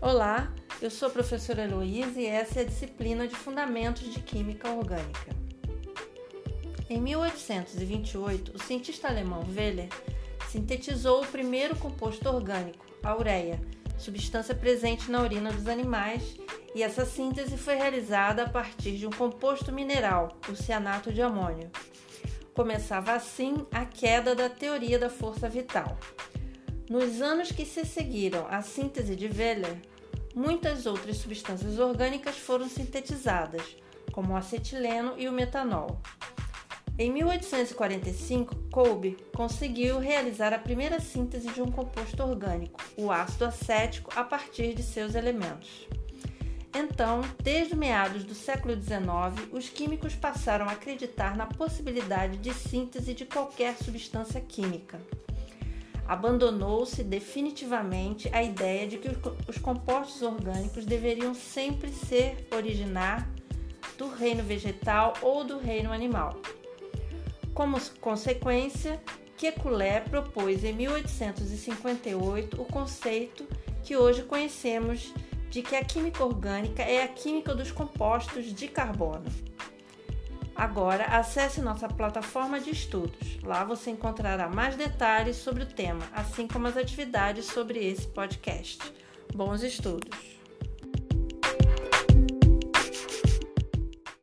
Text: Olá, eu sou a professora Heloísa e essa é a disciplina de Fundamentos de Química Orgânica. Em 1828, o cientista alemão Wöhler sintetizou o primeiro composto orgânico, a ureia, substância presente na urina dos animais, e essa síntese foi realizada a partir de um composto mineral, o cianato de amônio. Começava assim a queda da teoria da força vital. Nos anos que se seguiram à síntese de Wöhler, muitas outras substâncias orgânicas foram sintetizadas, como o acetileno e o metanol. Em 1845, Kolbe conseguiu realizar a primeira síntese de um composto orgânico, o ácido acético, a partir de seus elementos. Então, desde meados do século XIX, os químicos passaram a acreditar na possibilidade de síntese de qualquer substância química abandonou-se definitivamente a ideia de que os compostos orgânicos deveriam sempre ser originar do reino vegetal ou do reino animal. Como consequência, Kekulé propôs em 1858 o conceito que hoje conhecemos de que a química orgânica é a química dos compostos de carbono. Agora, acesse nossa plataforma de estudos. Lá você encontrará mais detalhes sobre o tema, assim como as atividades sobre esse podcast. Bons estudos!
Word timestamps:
Olá, 0.00 0.54
eu 0.80 0.92
sou 0.92 1.08
a 1.08 1.10
professora 1.10 1.64
Heloísa 1.64 2.20
e 2.20 2.26
essa 2.26 2.60
é 2.60 2.62
a 2.62 2.66
disciplina 2.66 3.26
de 3.26 3.34
Fundamentos 3.34 4.14
de 4.14 4.20
Química 4.20 4.70
Orgânica. 4.70 5.34
Em 6.88 7.00
1828, 7.00 8.52
o 8.54 8.62
cientista 8.62 9.08
alemão 9.08 9.40
Wöhler 9.40 9.88
sintetizou 10.48 11.24
o 11.24 11.26
primeiro 11.26 11.74
composto 11.74 12.28
orgânico, 12.28 12.86
a 13.02 13.16
ureia, 13.16 13.60
substância 13.98 14.54
presente 14.54 15.10
na 15.10 15.20
urina 15.20 15.50
dos 15.50 15.66
animais, 15.66 16.36
e 16.76 16.82
essa 16.84 17.04
síntese 17.04 17.56
foi 17.56 17.74
realizada 17.74 18.44
a 18.44 18.48
partir 18.48 18.92
de 18.92 19.04
um 19.04 19.10
composto 19.10 19.72
mineral, 19.72 20.38
o 20.48 20.54
cianato 20.54 21.12
de 21.12 21.20
amônio. 21.20 21.72
Começava 22.54 23.14
assim 23.14 23.66
a 23.72 23.84
queda 23.84 24.32
da 24.32 24.48
teoria 24.48 24.96
da 24.96 25.10
força 25.10 25.48
vital. 25.48 25.98
Nos 26.88 27.20
anos 27.20 27.52
que 27.52 27.66
se 27.66 27.84
seguiram 27.84 28.46
à 28.48 28.62
síntese 28.62 29.14
de 29.14 29.26
Wöhler, 29.26 29.76
muitas 30.34 30.86
outras 30.86 31.18
substâncias 31.18 31.78
orgânicas 31.78 32.34
foram 32.38 32.66
sintetizadas, 32.66 33.76
como 34.10 34.32
o 34.32 34.36
acetileno 34.36 35.12
e 35.18 35.28
o 35.28 35.32
metanol. 35.32 36.00
Em 36.98 37.12
1845, 37.12 38.54
Kolbe 38.72 39.18
conseguiu 39.36 39.98
realizar 39.98 40.54
a 40.54 40.58
primeira 40.58 40.98
síntese 40.98 41.48
de 41.48 41.60
um 41.60 41.70
composto 41.70 42.22
orgânico, 42.22 42.82
o 42.96 43.12
ácido 43.12 43.44
acético, 43.44 44.10
a 44.16 44.24
partir 44.24 44.74
de 44.74 44.82
seus 44.82 45.14
elementos. 45.14 45.86
Então, 46.74 47.20
desde 47.42 47.76
meados 47.76 48.24
do 48.24 48.34
século 48.34 48.74
XIX, 48.74 49.52
os 49.52 49.68
químicos 49.68 50.14
passaram 50.14 50.66
a 50.66 50.72
acreditar 50.72 51.36
na 51.36 51.44
possibilidade 51.44 52.38
de 52.38 52.54
síntese 52.54 53.12
de 53.12 53.26
qualquer 53.26 53.76
substância 53.76 54.40
química 54.40 54.98
abandonou-se 56.08 57.04
definitivamente 57.04 58.30
a 58.32 58.42
ideia 58.42 58.88
de 58.88 58.96
que 58.96 59.10
os 59.46 59.58
compostos 59.58 60.22
orgânicos 60.22 60.86
deveriam 60.86 61.34
sempre 61.34 61.92
ser 61.92 62.48
originar 62.50 63.28
do 63.98 64.08
reino 64.08 64.42
vegetal 64.42 65.12
ou 65.20 65.44
do 65.44 65.58
reino 65.58 65.92
animal. 65.92 66.40
Como 67.52 67.78
consequência, 68.00 68.98
Kekulé 69.36 70.00
propôs 70.00 70.64
em 70.64 70.72
1858 70.72 72.60
o 72.60 72.64
conceito 72.64 73.46
que 73.84 73.94
hoje 73.94 74.22
conhecemos 74.22 75.12
de 75.50 75.62
que 75.62 75.76
a 75.76 75.84
química 75.84 76.24
orgânica 76.24 76.82
é 76.82 77.02
a 77.02 77.08
química 77.08 77.54
dos 77.54 77.70
compostos 77.70 78.54
de 78.54 78.68
carbono. 78.68 79.24
Agora, 80.58 81.04
acesse 81.04 81.60
nossa 81.60 81.88
plataforma 81.88 82.58
de 82.58 82.70
estudos. 82.70 83.40
Lá 83.44 83.62
você 83.62 83.90
encontrará 83.90 84.48
mais 84.48 84.74
detalhes 84.74 85.36
sobre 85.36 85.62
o 85.62 85.66
tema, 85.66 86.04
assim 86.12 86.48
como 86.48 86.66
as 86.66 86.76
atividades 86.76 87.46
sobre 87.46 87.78
esse 87.78 88.08
podcast. 88.08 88.80
Bons 89.32 89.62
estudos! 89.62 90.37